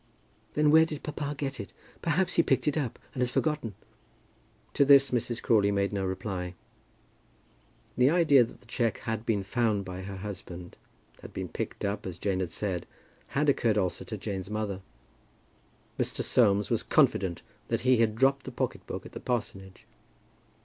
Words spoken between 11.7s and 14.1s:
up as Jane had said, had occurred also